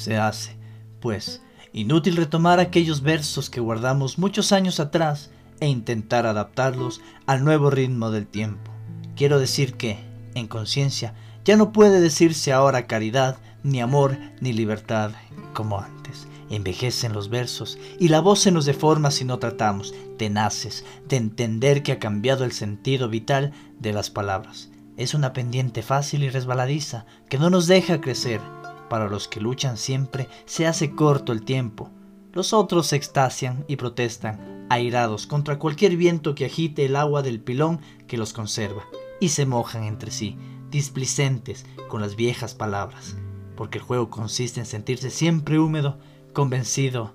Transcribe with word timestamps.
se 0.00 0.16
hace, 0.16 0.56
pues, 1.00 1.42
inútil 1.72 2.16
retomar 2.16 2.58
aquellos 2.58 3.02
versos 3.02 3.50
que 3.50 3.60
guardamos 3.60 4.18
muchos 4.18 4.52
años 4.52 4.80
atrás 4.80 5.30
e 5.60 5.68
intentar 5.68 6.26
adaptarlos 6.26 7.00
al 7.26 7.44
nuevo 7.44 7.70
ritmo 7.70 8.10
del 8.10 8.26
tiempo. 8.26 8.72
Quiero 9.14 9.38
decir 9.38 9.74
que, 9.74 9.98
en 10.34 10.48
conciencia, 10.48 11.14
ya 11.44 11.56
no 11.56 11.72
puede 11.72 12.00
decirse 12.00 12.52
ahora 12.52 12.86
caridad, 12.86 13.38
ni 13.62 13.80
amor, 13.80 14.18
ni 14.40 14.52
libertad 14.52 15.12
como 15.52 15.78
antes. 15.78 16.26
Envejecen 16.48 17.12
los 17.12 17.28
versos 17.28 17.78
y 17.98 18.08
la 18.08 18.20
voz 18.20 18.40
se 18.40 18.50
nos 18.50 18.64
deforma 18.64 19.10
si 19.10 19.24
no 19.24 19.38
tratamos, 19.38 19.94
tenaces, 20.18 20.84
de 21.08 21.16
entender 21.16 21.82
que 21.82 21.92
ha 21.92 21.98
cambiado 21.98 22.44
el 22.44 22.52
sentido 22.52 23.08
vital 23.08 23.52
de 23.78 23.92
las 23.92 24.10
palabras. 24.10 24.70
Es 24.96 25.14
una 25.14 25.32
pendiente 25.32 25.82
fácil 25.82 26.24
y 26.24 26.30
resbaladiza 26.30 27.06
que 27.28 27.38
no 27.38 27.50
nos 27.50 27.66
deja 27.66 28.00
crecer. 28.00 28.40
Para 28.90 29.08
los 29.08 29.28
que 29.28 29.40
luchan 29.40 29.76
siempre 29.76 30.28
se 30.46 30.66
hace 30.66 30.96
corto 30.96 31.30
el 31.30 31.44
tiempo. 31.44 31.90
Los 32.32 32.52
otros 32.52 32.88
se 32.88 32.96
extasian 32.96 33.64
y 33.68 33.76
protestan, 33.76 34.66
airados 34.68 35.28
contra 35.28 35.60
cualquier 35.60 35.96
viento 35.96 36.34
que 36.34 36.46
agite 36.46 36.86
el 36.86 36.96
agua 36.96 37.22
del 37.22 37.40
pilón 37.40 37.80
que 38.08 38.18
los 38.18 38.32
conserva, 38.32 38.82
y 39.20 39.28
se 39.28 39.46
mojan 39.46 39.84
entre 39.84 40.10
sí, 40.10 40.36
displicentes 40.72 41.66
con 41.86 42.00
las 42.00 42.16
viejas 42.16 42.54
palabras, 42.54 43.16
porque 43.56 43.78
el 43.78 43.84
juego 43.84 44.10
consiste 44.10 44.58
en 44.58 44.66
sentirse 44.66 45.10
siempre 45.10 45.60
húmedo, 45.60 45.96
convencido, 46.32 47.14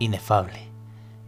inefable. 0.00 0.68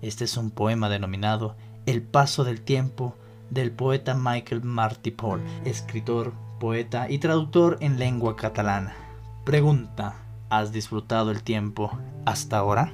Este 0.02 0.24
es 0.24 0.36
un 0.36 0.50
poema 0.50 0.88
denominado 0.88 1.54
El 1.86 2.02
paso 2.02 2.42
del 2.42 2.60
tiempo 2.60 3.14
del 3.50 3.70
poeta 3.70 4.14
Michael 4.14 4.62
Martí 4.62 5.12
Paul, 5.12 5.42
escritor, 5.64 6.32
poeta 6.58 7.08
y 7.08 7.18
traductor 7.18 7.76
en 7.80 8.00
lengua 8.00 8.34
catalana. 8.34 9.05
Pregunta, 9.46 10.16
¿has 10.50 10.72
disfrutado 10.72 11.30
el 11.30 11.44
tiempo 11.44 11.96
hasta 12.24 12.58
ahora? 12.58 12.92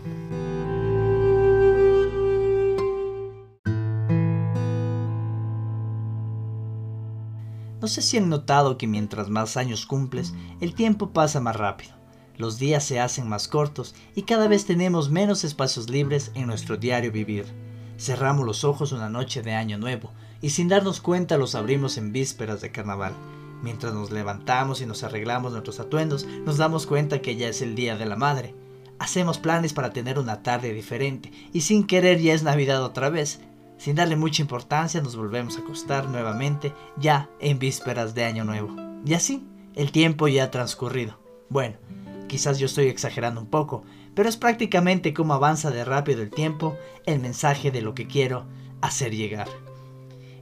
No 7.80 7.88
sé 7.88 8.02
si 8.02 8.18
han 8.18 8.28
notado 8.28 8.76
que 8.76 8.86
mientras 8.86 9.30
más 9.30 9.56
años 9.56 9.86
cumples, 9.86 10.34
el 10.60 10.74
tiempo 10.74 11.14
pasa 11.14 11.40
más 11.40 11.56
rápido. 11.56 11.94
Los 12.36 12.58
días 12.58 12.84
se 12.84 13.00
hacen 13.00 13.26
más 13.30 13.48
cortos 13.48 13.94
y 14.14 14.24
cada 14.24 14.46
vez 14.46 14.66
tenemos 14.66 15.08
menos 15.08 15.44
espacios 15.44 15.88
libres 15.88 16.32
en 16.34 16.48
nuestro 16.48 16.76
diario 16.76 17.10
vivir. 17.12 17.46
Cerramos 17.96 18.44
los 18.44 18.62
ojos 18.64 18.92
una 18.92 19.08
noche 19.08 19.40
de 19.40 19.54
año 19.54 19.78
nuevo 19.78 20.12
y 20.42 20.50
sin 20.50 20.68
darnos 20.68 21.00
cuenta 21.00 21.38
los 21.38 21.54
abrimos 21.54 21.96
en 21.96 22.12
vísperas 22.12 22.60
de 22.60 22.70
carnaval. 22.70 23.14
Mientras 23.62 23.94
nos 23.94 24.10
levantamos 24.10 24.80
y 24.80 24.86
nos 24.86 25.04
arreglamos 25.04 25.52
nuestros 25.52 25.78
atuendos, 25.78 26.26
nos 26.44 26.56
damos 26.56 26.86
cuenta 26.86 27.22
que 27.22 27.36
ya 27.36 27.48
es 27.48 27.62
el 27.62 27.74
Día 27.74 27.96
de 27.96 28.06
la 28.06 28.16
Madre. 28.16 28.54
Hacemos 28.98 29.38
planes 29.38 29.72
para 29.72 29.92
tener 29.92 30.18
una 30.18 30.42
tarde 30.42 30.72
diferente 30.72 31.32
y 31.52 31.62
sin 31.62 31.86
querer 31.86 32.20
ya 32.20 32.34
es 32.34 32.42
Navidad 32.42 32.82
otra 32.82 33.08
vez. 33.08 33.40
Sin 33.78 33.96
darle 33.96 34.16
mucha 34.16 34.42
importancia 34.42 35.00
nos 35.00 35.16
volvemos 35.16 35.56
a 35.56 35.60
acostar 35.60 36.08
nuevamente 36.08 36.72
ya 36.96 37.30
en 37.40 37.58
vísperas 37.58 38.14
de 38.14 38.24
Año 38.24 38.44
Nuevo. 38.44 38.76
Y 39.04 39.14
así, 39.14 39.46
el 39.74 39.92
tiempo 39.92 40.28
ya 40.28 40.44
ha 40.44 40.50
transcurrido. 40.50 41.18
Bueno, 41.48 41.76
quizás 42.28 42.58
yo 42.58 42.66
estoy 42.66 42.86
exagerando 42.86 43.40
un 43.40 43.48
poco, 43.48 43.84
pero 44.14 44.28
es 44.28 44.36
prácticamente 44.36 45.14
como 45.14 45.34
avanza 45.34 45.70
de 45.70 45.84
rápido 45.84 46.22
el 46.22 46.30
tiempo 46.30 46.76
el 47.06 47.20
mensaje 47.20 47.70
de 47.70 47.82
lo 47.82 47.94
que 47.94 48.06
quiero 48.06 48.44
hacer 48.80 49.14
llegar. 49.14 49.48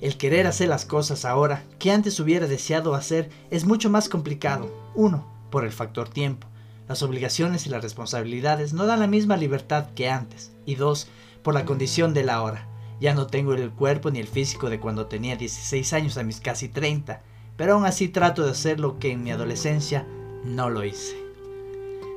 El 0.00 0.16
querer 0.16 0.46
hacer 0.46 0.68
las 0.68 0.86
cosas 0.86 1.24
ahora 1.24 1.62
que 1.78 1.90
antes 1.90 2.18
hubiera 2.20 2.46
deseado 2.46 2.94
hacer 2.94 3.28
es 3.50 3.66
mucho 3.66 3.90
más 3.90 4.08
complicado. 4.08 4.72
Uno, 4.94 5.26
por 5.50 5.64
el 5.64 5.72
factor 5.72 6.08
tiempo. 6.08 6.46
Las 6.88 7.02
obligaciones 7.02 7.66
y 7.66 7.70
las 7.70 7.82
responsabilidades 7.82 8.72
no 8.72 8.86
dan 8.86 9.00
la 9.00 9.06
misma 9.06 9.36
libertad 9.36 9.90
que 9.94 10.08
antes. 10.08 10.52
Y 10.64 10.76
dos, 10.76 11.08
por 11.42 11.52
la 11.52 11.66
condición 11.66 12.14
de 12.14 12.24
la 12.24 12.42
hora. 12.42 12.66
Ya 12.98 13.14
no 13.14 13.26
tengo 13.26 13.54
el 13.54 13.70
cuerpo 13.70 14.10
ni 14.10 14.20
el 14.20 14.26
físico 14.26 14.70
de 14.70 14.80
cuando 14.80 15.06
tenía 15.06 15.36
16 15.36 15.92
años 15.92 16.16
a 16.16 16.22
mis 16.22 16.40
casi 16.40 16.68
30, 16.68 17.22
pero 17.56 17.74
aún 17.74 17.84
así 17.84 18.08
trato 18.08 18.44
de 18.44 18.52
hacer 18.52 18.80
lo 18.80 18.98
que 18.98 19.12
en 19.12 19.22
mi 19.22 19.30
adolescencia 19.30 20.06
no 20.44 20.70
lo 20.70 20.84
hice. 20.84 21.16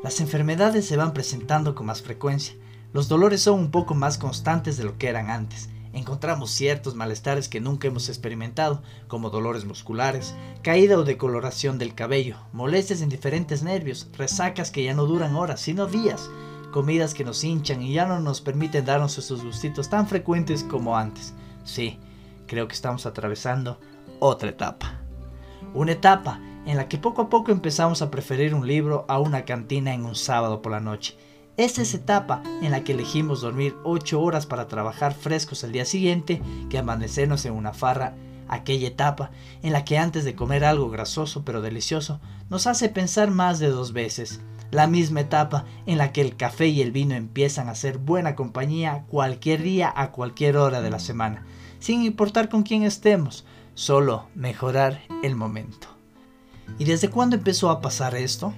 Las 0.04 0.20
enfermedades 0.20 0.86
se 0.86 0.98
van 0.98 1.14
presentando 1.14 1.76
con 1.76 1.86
más 1.86 2.02
frecuencia, 2.02 2.56
los 2.92 3.08
dolores 3.08 3.42
son 3.42 3.60
un 3.60 3.72
poco 3.72 3.96
más 3.96 4.18
constantes 4.18 4.78
de 4.78 4.84
lo 4.84 4.98
que 4.98 5.08
eran 5.08 5.30
antes, 5.30 5.70
encontramos 5.94 6.52
ciertos 6.52 6.96
malestares 6.96 7.48
que 7.48 7.62
nunca 7.62 7.88
hemos 7.88 8.10
experimentado, 8.10 8.82
como 9.08 9.30
dolores 9.30 9.64
musculares, 9.66 10.36
caída 10.62 10.98
o 10.98 11.04
decoloración 11.04 11.78
del 11.78 11.96
cabello, 11.96 12.38
molestias 12.52 13.02
en 13.02 13.10
diferentes 13.10 13.64
nervios, 13.64 14.10
resacas 14.18 14.72
que 14.72 14.84
ya 14.84 14.94
no 14.94 15.06
duran 15.06 15.36
horas, 15.36 15.62
sino 15.62 15.86
días, 15.86 16.30
comidas 16.72 17.14
que 17.14 17.24
nos 17.24 17.44
hinchan 17.44 17.82
y 17.82 17.94
ya 17.94 18.06
no 18.06 18.20
nos 18.20 18.42
permiten 18.42 18.86
darnos 18.86 19.18
esos 19.18 19.44
gustitos 19.44 19.90
tan 19.90 20.08
frecuentes 20.08 20.64
como 20.64 20.98
antes. 20.98 21.34
Sí, 21.64 22.00
creo 22.48 22.68
que 22.68 22.74
estamos 22.74 23.06
atravesando 23.06 23.80
otra 24.20 24.50
etapa. 24.50 25.00
Una 25.74 25.94
etapa 25.94 26.40
en 26.66 26.78
la 26.78 26.88
que 26.88 26.98
poco 26.98 27.24
a 27.24 27.30
poco 27.30 27.52
empezamos 27.52 28.02
a 28.02 28.10
preferir 28.10 28.54
un 28.56 28.68
libro 28.68 29.06
a 29.08 29.20
una 29.20 29.46
cantina 29.46 29.94
en 29.94 30.06
un 30.06 30.16
sábado 30.16 30.62
por 30.62 30.72
la 30.72 30.80
noche. 30.80 31.18
Es 31.56 31.78
esa 31.78 31.98
etapa 31.98 32.42
en 32.64 32.72
la 32.72 32.84
que 32.84 32.94
elegimos 32.94 33.42
dormir 33.42 33.76
8 33.84 34.20
horas 34.20 34.48
para 34.48 34.68
trabajar 34.68 35.14
frescos 35.14 35.64
el 35.64 35.72
día 35.72 35.86
siguiente 35.86 36.42
que 36.70 36.80
amanecernos 36.80 37.46
en 37.46 37.54
una 37.54 37.74
farra. 37.74 38.16
Aquella 38.48 38.88
etapa 38.88 39.30
en 39.62 39.72
la 39.72 39.86
que 39.86 40.00
antes 40.00 40.26
de 40.26 40.36
comer 40.36 40.66
algo 40.66 40.90
grasoso 40.90 41.46
pero 41.46 41.62
delicioso 41.62 42.20
nos 42.50 42.66
hace 42.66 42.90
pensar 42.90 43.30
más 43.30 43.60
de 43.60 43.68
dos 43.68 43.94
veces 43.94 44.42
la 44.72 44.88
misma 44.88 45.22
etapa 45.22 45.66
en 45.86 46.00
la 46.00 46.12
que 46.12 46.22
el 46.22 46.36
café 46.36 46.68
y 46.68 46.82
el 46.82 46.92
vino 46.92 47.14
empiezan 47.14 47.70
a 47.70 47.76
ser 47.76 48.00
buena 48.00 48.36
compañía 48.36 49.06
cualquier 49.08 49.62
día 49.62 49.94
a 49.96 50.12
cualquier 50.12 50.58
hora 50.58 50.82
de 50.82 50.90
la 50.90 51.00
semana, 51.00 51.46
sin 51.80 52.02
importar 52.04 52.50
con 52.50 52.64
quién 52.64 52.82
estemos, 52.82 53.46
solo 53.76 54.26
mejorar 54.34 55.02
el 55.22 55.36
momento. 55.36 55.88
¿Y 56.80 56.86
desde 56.86 57.10
cuándo 57.10 57.36
empezó 57.36 57.70
a 57.70 57.82
pasar 57.82 58.16
esto? 58.16 58.54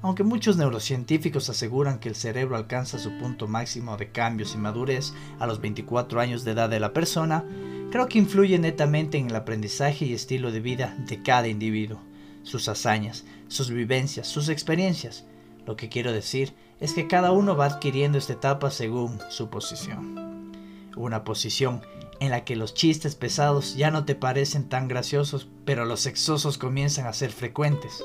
Aunque 0.00 0.22
muchos 0.22 0.56
neurocientíficos 0.56 1.50
aseguran 1.50 1.98
que 1.98 2.08
el 2.08 2.14
cerebro 2.14 2.56
alcanza 2.56 2.98
su 2.98 3.18
punto 3.18 3.48
máximo 3.48 3.96
de 3.96 4.10
cambios 4.10 4.54
y 4.54 4.58
madurez 4.58 5.12
a 5.38 5.46
los 5.46 5.60
24 5.60 6.20
años 6.20 6.44
de 6.44 6.52
edad 6.52 6.68
de 6.68 6.80
la 6.80 6.92
persona, 6.92 7.44
creo 7.90 8.06
que 8.06 8.18
influye 8.18 8.58
netamente 8.58 9.18
en 9.18 9.28
el 9.30 9.36
aprendizaje 9.36 10.04
y 10.04 10.14
estilo 10.14 10.52
de 10.52 10.60
vida 10.60 10.96
de 11.08 11.22
cada 11.22 11.48
individuo, 11.48 12.00
sus 12.44 12.68
hazañas, 12.68 13.24
sus 13.48 13.70
vivencias, 13.70 14.28
sus 14.28 14.48
experiencias, 14.48 15.24
lo 15.68 15.76
que 15.76 15.90
quiero 15.90 16.12
decir 16.12 16.54
es 16.80 16.94
que 16.94 17.08
cada 17.08 17.30
uno 17.30 17.54
va 17.54 17.66
adquiriendo 17.66 18.16
esta 18.16 18.32
etapa 18.32 18.70
según 18.70 19.18
su 19.28 19.50
posición. 19.50 20.50
Una 20.96 21.24
posición 21.24 21.82
en 22.20 22.30
la 22.30 22.42
que 22.44 22.56
los 22.56 22.72
chistes 22.72 23.16
pesados 23.16 23.76
ya 23.76 23.90
no 23.90 24.06
te 24.06 24.14
parecen 24.14 24.70
tan 24.70 24.88
graciosos, 24.88 25.46
pero 25.66 25.84
los 25.84 26.00
sexosos 26.00 26.56
comienzan 26.56 27.06
a 27.06 27.12
ser 27.12 27.32
frecuentes. 27.32 28.02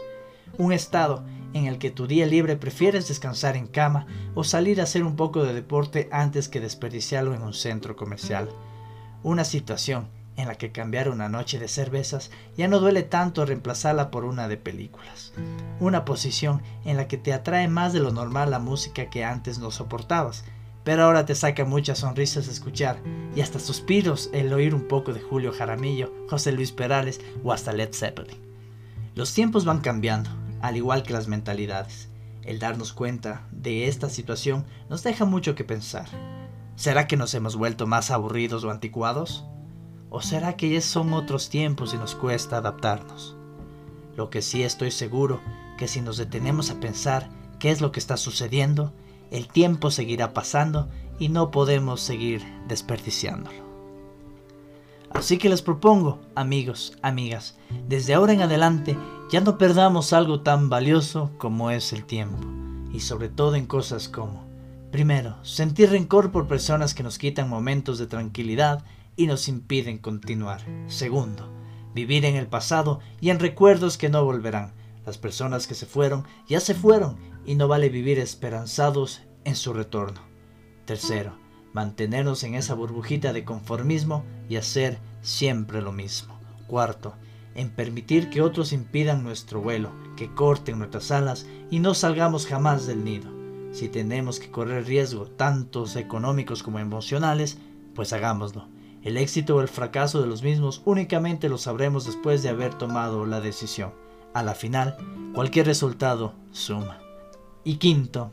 Un 0.58 0.74
estado 0.74 1.24
en 1.54 1.66
el 1.66 1.78
que 1.78 1.92
tu 1.92 2.08
día 2.08 2.26
libre 2.26 2.56
prefieres 2.56 3.08
descansar 3.08 3.56
en 3.56 3.68
cama 3.68 4.06
o 4.36 4.44
salir 4.44 4.80
a 4.80 4.84
hacer 4.84 5.04
un 5.04 5.16
poco 5.16 5.44
de 5.44 5.54
deporte 5.54 6.10
antes 6.12 6.50
que 6.50 6.60
desperdiciarlo 6.60 7.34
en 7.34 7.42
un 7.42 7.54
centro 7.54 7.96
comercial. 7.96 8.50
Una 9.24 9.44
situación 9.44 10.08
en 10.36 10.48
la 10.48 10.56
que 10.56 10.72
cambiar 10.72 11.10
una 11.10 11.30
noche 11.30 11.60
de 11.60 11.68
cervezas 11.68 12.32
ya 12.58 12.68
no 12.68 12.80
duele 12.80 13.04
tanto 13.04 13.46
reemplazarla 13.46 14.10
por 14.10 14.26
una 14.26 14.48
de 14.48 14.58
películas. 14.58 15.32
Una 15.80 16.06
posición 16.06 16.62
en 16.86 16.98
la 16.98 17.08
que 17.08 17.18
te 17.18 17.34
atrae 17.34 17.68
más 17.68 17.94
de 17.94 18.00
lo 18.00 18.12
normal 18.12 18.52
la 18.52 18.60
música 18.60 19.10
que 19.10 19.24
antes 19.24 19.60
no 19.60 19.72
soportabas, 19.72 20.44
pero 20.84 21.04
ahora 21.04 21.26
te 21.26 21.36
saca 21.36 21.66
muchas 21.66 22.00
sonrisas 22.00 22.48
escuchar 22.48 22.98
y 23.36 23.42
hasta 23.42 23.60
suspiros 23.60 24.30
el 24.34 24.52
oír 24.52 24.76
un 24.76 24.88
poco 24.88 25.14
de 25.14 25.22
Julio 25.22 25.54
Jaramillo, 25.54 26.12
José 26.30 26.52
Luis 26.52 26.72
Perales 26.72 27.22
o 27.44 27.54
hasta 27.54 27.72
Led 27.72 27.94
Zeppelin. 27.94 28.38
Los 29.16 29.34
tiempos 29.34 29.64
van 29.64 29.80
cambiando, 29.80 30.30
al 30.64 30.78
igual 30.78 31.04
que 31.04 31.12
las 31.12 31.28
mentalidades. 31.28 32.08
El 32.42 32.58
darnos 32.58 32.94
cuenta 32.94 33.46
de 33.52 33.90
esta 33.90 34.10
situación 34.10 34.66
nos 34.90 35.04
deja 35.04 35.26
mucho 35.26 35.56
que 35.56 35.66
pensar. 35.66 36.08
¿Será 36.78 37.06
que 37.06 37.18
nos 37.18 37.34
hemos 37.34 37.58
vuelto 37.58 37.86
más 37.86 38.12
aburridos 38.12 38.64
o 38.64 38.72
anticuados? 38.72 39.44
¿O 40.10 40.22
será 40.22 40.56
que 40.56 40.70
ya 40.70 40.80
son 40.80 41.14
otros 41.14 41.50
tiempos 41.50 41.94
y 41.94 41.98
nos 41.98 42.16
cuesta 42.16 42.58
adaptarnos? 42.58 43.36
Lo 44.16 44.30
que 44.30 44.42
sí 44.42 44.64
estoy 44.64 44.92
seguro 44.92 45.42
que 45.78 45.90
si 45.90 46.00
nos 46.00 46.16
detenemos 46.16 46.70
a 46.70 46.80
pensar 46.80 47.30
qué 47.60 47.70
es 47.70 47.82
lo 47.82 47.92
que 47.92 48.00
está 48.00 48.16
sucediendo, 48.16 48.94
el 49.32 49.50
tiempo 49.50 49.92
seguirá 49.92 50.32
pasando 50.32 50.90
y 51.20 51.28
no 51.28 51.52
podemos 51.52 52.00
seguir 52.00 52.42
desperdiciándolo. 52.70 53.63
Así 55.14 55.38
que 55.38 55.50
les 55.50 55.62
propongo, 55.62 56.20
amigos, 56.36 56.98
amigas, 57.02 57.58
desde 57.88 58.14
ahora 58.14 58.34
en 58.34 58.42
adelante 58.42 58.98
ya 59.30 59.42
no 59.42 59.58
perdamos 59.58 60.12
algo 60.12 60.42
tan 60.42 60.70
valioso 60.70 61.32
como 61.38 61.72
es 61.72 61.94
el 61.94 62.06
tiempo, 62.06 62.40
y 62.92 63.00
sobre 63.00 63.30
todo 63.30 63.56
en 63.56 63.66
cosas 63.66 64.10
como, 64.10 64.46
primero, 64.92 65.38
sentir 65.44 65.92
rencor 65.92 66.32
por 66.32 66.48
personas 66.48 66.94
que 66.94 67.04
nos 67.04 67.18
quitan 67.18 67.50
momentos 67.50 68.00
de 68.00 68.08
tranquilidad 68.08 68.84
y 69.16 69.28
nos 69.28 69.48
impiden 69.48 69.98
continuar. 69.98 70.62
Segundo, 70.88 71.50
vivir 71.94 72.26
en 72.26 72.36
el 72.36 72.48
pasado 72.48 73.00
y 73.22 73.30
en 73.30 73.40
recuerdos 73.40 73.98
que 73.98 74.10
no 74.10 74.26
volverán. 74.26 74.74
Las 75.06 75.18
personas 75.18 75.68
que 75.68 75.76
se 75.76 75.86
fueron 75.86 76.26
ya 76.48 76.60
se 76.60 76.74
fueron 76.74 77.18
y 77.46 77.56
no 77.56 77.68
vale 77.68 77.90
vivir 77.90 78.20
esperanzados 78.20 79.22
en 79.44 79.56
su 79.56 79.74
retorno. 79.74 80.22
Tercero, 80.86 81.38
mantenernos 81.74 82.44
en 82.44 82.56
esa 82.56 82.76
burbujita 82.76 83.34
de 83.34 83.44
conformismo 83.44 84.24
y 84.48 84.56
hacer 84.56 85.00
siempre 85.22 85.82
lo 85.82 85.92
mismo. 85.92 86.40
Cuarto, 86.68 87.16
en 87.56 87.70
permitir 87.70 88.30
que 88.30 88.42
otros 88.42 88.74
impidan 88.74 89.24
nuestro 89.24 89.62
vuelo, 89.62 89.92
que 90.16 90.34
corten 90.34 90.80
nuestras 90.80 91.12
alas 91.12 91.46
y 91.70 91.80
no 91.80 91.94
salgamos 91.94 92.48
jamás 92.48 92.88
del 92.88 93.04
nido. 93.04 93.30
Si 93.72 93.90
tenemos 93.90 94.40
que 94.40 94.52
correr 94.52 94.86
riesgo, 94.86 95.26
tantos 95.26 95.96
económicos 95.96 96.62
como 96.62 96.80
emocionales, 96.80 97.58
pues 97.96 98.14
hagámoslo. 98.14 98.68
El 99.02 99.18
éxito 99.18 99.56
o 99.56 99.62
el 99.62 99.68
fracaso 99.68 100.22
de 100.22 100.28
los 100.28 100.44
mismos 100.44 100.82
únicamente 100.86 101.50
lo 101.50 101.58
sabremos 101.58 102.06
después 102.06 102.42
de 102.44 102.50
haber 102.50 102.76
tomado 102.76 103.26
la 103.26 103.42
decisión. 103.42 103.92
A 104.34 104.44
la 104.44 104.56
final, 104.56 104.98
cualquier 105.34 105.66
resultado 105.66 106.34
suma. 106.52 107.00
Y 107.64 107.76
quinto, 107.76 108.32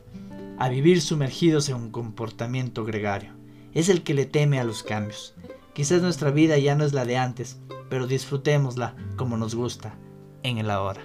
a 0.61 0.69
vivir 0.69 1.01
sumergidos 1.01 1.71
en 1.71 1.77
un 1.77 1.91
comportamiento 1.91 2.85
gregario. 2.85 3.33
Es 3.73 3.89
el 3.89 4.03
que 4.03 4.13
le 4.13 4.27
teme 4.27 4.61
a 4.61 4.65
los 4.65 4.83
cambios. 4.83 5.35
Quizás 5.73 6.03
nuestra 6.03 6.31
vida 6.33 6.59
ya 6.59 6.75
no 6.75 6.85
es 6.85 6.93
la 6.93 7.07
de 7.07 7.17
antes, 7.17 7.59
pero 7.89 8.07
disfrutémosla 8.07 8.95
como 9.17 9.39
nos 9.39 9.55
gusta, 9.55 9.95
en 10.43 10.59
el 10.59 10.71
ahora. 10.71 11.01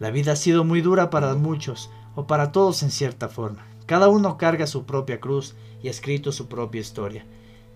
La 0.00 0.10
vida 0.10 0.32
ha 0.32 0.36
sido 0.36 0.64
muy 0.64 0.80
dura 0.80 1.10
para 1.10 1.34
muchos, 1.34 1.90
o 2.14 2.26
para 2.26 2.52
todos 2.52 2.82
en 2.82 2.90
cierta 2.90 3.28
forma. 3.28 3.66
Cada 3.84 4.08
uno 4.08 4.38
carga 4.38 4.66
su 4.66 4.86
propia 4.86 5.20
cruz 5.20 5.54
y 5.82 5.88
ha 5.88 5.90
escrito 5.90 6.32
su 6.32 6.48
propia 6.48 6.80
historia. 6.80 7.26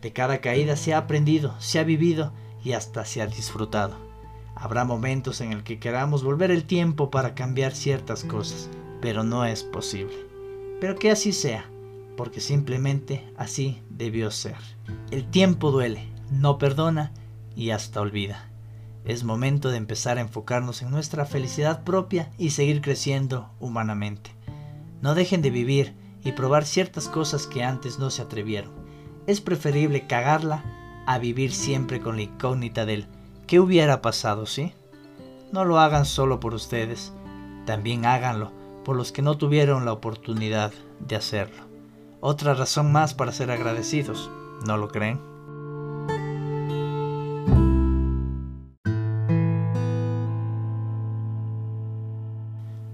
De 0.00 0.14
cada 0.14 0.40
caída 0.40 0.74
se 0.74 0.94
ha 0.94 0.98
aprendido, 0.98 1.54
se 1.58 1.78
ha 1.78 1.84
vivido 1.84 2.32
y 2.64 2.72
hasta 2.72 3.04
se 3.04 3.20
ha 3.20 3.26
disfrutado. 3.26 3.94
Habrá 4.54 4.86
momentos 4.86 5.42
en 5.42 5.52
el 5.52 5.64
que 5.64 5.80
queramos 5.80 6.24
volver 6.24 6.50
el 6.50 6.64
tiempo 6.64 7.10
para 7.10 7.34
cambiar 7.34 7.74
ciertas 7.74 8.24
cosas, 8.24 8.70
pero 9.02 9.22
no 9.22 9.44
es 9.44 9.64
posible. 9.64 10.27
Pero 10.80 10.96
que 10.96 11.10
así 11.10 11.32
sea, 11.32 11.64
porque 12.16 12.40
simplemente 12.40 13.32
así 13.36 13.82
debió 13.90 14.30
ser. 14.30 14.56
El 15.10 15.28
tiempo 15.30 15.70
duele, 15.70 16.08
no 16.30 16.58
perdona 16.58 17.12
y 17.56 17.70
hasta 17.70 18.00
olvida. 18.00 18.50
Es 19.04 19.24
momento 19.24 19.70
de 19.70 19.76
empezar 19.76 20.18
a 20.18 20.22
enfocarnos 20.22 20.82
en 20.82 20.90
nuestra 20.90 21.24
felicidad 21.24 21.84
propia 21.84 22.30
y 22.38 22.50
seguir 22.50 22.80
creciendo 22.80 23.50
humanamente. 23.58 24.30
No 25.00 25.14
dejen 25.14 25.42
de 25.42 25.50
vivir 25.50 25.94
y 26.24 26.32
probar 26.32 26.64
ciertas 26.64 27.08
cosas 27.08 27.46
que 27.46 27.62
antes 27.62 27.98
no 27.98 28.10
se 28.10 28.22
atrevieron 28.22 28.88
es 29.28 29.42
preferible 29.42 30.06
cagarla 30.06 30.64
a 31.06 31.18
vivir 31.18 31.52
siempre 31.52 32.00
con 32.00 32.16
la 32.16 32.22
incógnita 32.22 32.86
del 32.86 33.06
¿qué 33.46 33.60
hubiera 33.60 34.00
pasado, 34.00 34.46
sí? 34.46 34.72
No 35.52 35.66
lo 35.66 35.78
hagan 35.78 36.06
solo 36.06 36.40
por 36.40 36.54
ustedes, 36.54 37.12
también 37.66 38.06
háganlo 38.06 38.52
por 38.88 38.96
los 38.96 39.12
que 39.12 39.20
no 39.20 39.36
tuvieron 39.36 39.84
la 39.84 39.92
oportunidad 39.92 40.72
de 40.98 41.14
hacerlo. 41.14 41.62
Otra 42.22 42.54
razón 42.54 42.90
más 42.90 43.12
para 43.12 43.32
ser 43.32 43.50
agradecidos, 43.50 44.30
¿no 44.66 44.78
lo 44.78 44.88
creen? 44.88 45.20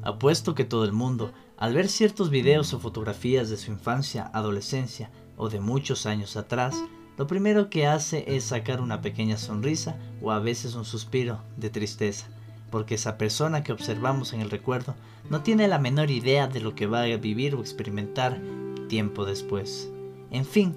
Apuesto 0.03 0.57
que 0.57 0.65
todo 0.65 0.83
el 0.83 0.93
mundo, 0.93 1.31
al 1.57 1.75
ver 1.75 1.89
ciertos 1.89 2.29
videos 2.29 2.75
o 2.75 2.81
fotografías 2.81 3.49
de 3.49 3.57
su 3.57 3.71
infancia, 3.71 4.33
adolescencia, 4.35 5.13
o 5.37 5.49
de 5.49 5.61
muchos 5.61 6.07
años 6.07 6.37
atrás, 6.37 6.75
lo 7.17 7.29
primero 7.29 7.71
que 7.71 7.87
hace 7.87 8.25
es 8.27 8.43
sacar 8.43 8.81
una 8.81 9.01
pequeña 9.01 9.37
sonrisa 9.37 9.97
o 10.21 10.33
a 10.33 10.41
veces 10.41 10.75
un 10.75 10.85
suspiro 10.85 11.39
de 11.57 11.71
tristeza, 11.71 12.27
porque 12.71 12.97
esa 12.97 13.19
persona 13.19 13.63
que 13.63 13.73
observamos 13.73 14.33
en 14.33 14.41
el 14.41 14.51
recuerdo 14.51 14.95
no 15.31 15.43
tiene 15.43 15.69
la 15.69 15.79
menor 15.79 16.11
idea 16.11 16.47
de 16.47 16.61
lo 16.61 16.75
que 16.75 16.87
va 16.87 17.03
a 17.03 17.17
vivir 17.17 17.55
o 17.55 17.61
experimentar 17.61 18.41
tiempo 18.89 19.25
después. 19.25 19.91
En 20.31 20.45
fin, 20.45 20.77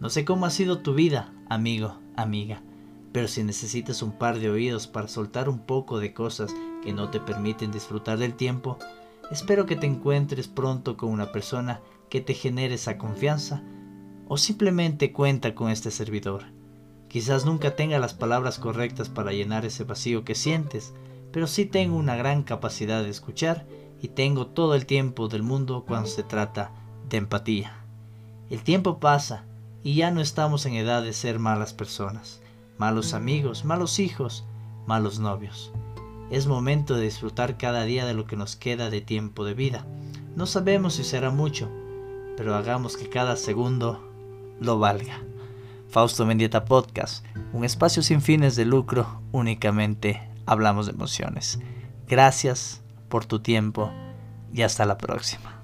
no 0.00 0.10
sé 0.10 0.24
cómo 0.24 0.46
ha 0.46 0.50
sido 0.50 0.78
tu 0.78 0.94
vida, 0.94 1.32
amigo, 1.48 1.98
amiga, 2.16 2.62
pero 3.12 3.28
si 3.28 3.42
necesitas 3.42 4.02
un 4.02 4.12
par 4.12 4.38
de 4.38 4.50
oídos 4.50 4.86
para 4.86 5.08
soltar 5.08 5.48
un 5.48 5.60
poco 5.60 5.98
de 5.98 6.12
cosas 6.12 6.54
que 6.82 6.92
no 6.92 7.10
te 7.10 7.20
permiten 7.20 7.72
disfrutar 7.72 8.18
del 8.18 8.34
tiempo, 8.34 8.78
espero 9.30 9.66
que 9.66 9.76
te 9.76 9.86
encuentres 9.86 10.48
pronto 10.48 10.96
con 10.96 11.10
una 11.10 11.32
persona 11.32 11.80
que 12.08 12.20
te 12.20 12.34
genere 12.34 12.74
esa 12.74 12.98
confianza 12.98 13.62
o 14.28 14.36
simplemente 14.36 15.12
cuenta 15.12 15.54
con 15.54 15.70
este 15.70 15.90
servidor. 15.90 16.44
Quizás 17.08 17.46
nunca 17.46 17.74
tenga 17.74 17.98
las 17.98 18.12
palabras 18.12 18.58
correctas 18.58 19.08
para 19.08 19.32
llenar 19.32 19.64
ese 19.64 19.84
vacío 19.84 20.24
que 20.24 20.34
sientes, 20.34 20.92
pero 21.32 21.46
sí 21.46 21.64
tengo 21.64 21.96
una 21.96 22.16
gran 22.16 22.42
capacidad 22.42 23.02
de 23.02 23.10
escuchar 23.10 23.66
y 24.00 24.08
tengo 24.08 24.46
todo 24.46 24.74
el 24.74 24.86
tiempo 24.86 25.28
del 25.28 25.42
mundo 25.42 25.84
cuando 25.86 26.08
se 26.08 26.22
trata 26.22 26.70
de 27.08 27.16
empatía. 27.18 27.84
El 28.50 28.62
tiempo 28.62 28.98
pasa 28.98 29.44
y 29.82 29.94
ya 29.94 30.10
no 30.10 30.20
estamos 30.20 30.66
en 30.66 30.74
edad 30.74 31.02
de 31.02 31.12
ser 31.12 31.38
malas 31.38 31.72
personas, 31.74 32.40
malos 32.78 33.14
amigos, 33.14 33.64
malos 33.64 33.98
hijos, 33.98 34.44
malos 34.86 35.18
novios. 35.18 35.72
Es 36.30 36.46
momento 36.46 36.94
de 36.94 37.04
disfrutar 37.04 37.56
cada 37.56 37.84
día 37.84 38.06
de 38.06 38.14
lo 38.14 38.26
que 38.26 38.36
nos 38.36 38.56
queda 38.56 38.90
de 38.90 39.00
tiempo 39.00 39.44
de 39.44 39.54
vida. 39.54 39.86
No 40.36 40.46
sabemos 40.46 40.94
si 40.94 41.04
será 41.04 41.30
mucho, 41.30 41.68
pero 42.36 42.54
hagamos 42.54 42.96
que 42.96 43.08
cada 43.08 43.36
segundo 43.36 44.06
lo 44.60 44.78
valga. 44.78 45.20
Fausto 45.88 46.26
Mendieta 46.26 46.66
Podcast, 46.66 47.24
un 47.52 47.64
espacio 47.64 48.02
sin 48.02 48.20
fines 48.20 48.56
de 48.56 48.66
lucro, 48.66 49.22
únicamente 49.32 50.20
hablamos 50.48 50.86
de 50.86 50.92
emociones. 50.92 51.60
Gracias 52.06 52.82
por 53.08 53.26
tu 53.26 53.40
tiempo 53.40 53.92
y 54.52 54.62
hasta 54.62 54.86
la 54.86 54.98
próxima. 54.98 55.57